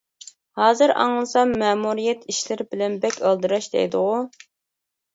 [0.61, 4.13] ھازىر ئاڭلىسام مەمۇرىيەت ئىشلىرى بىلەن بەك ئالدىراش دەيدىغۇ.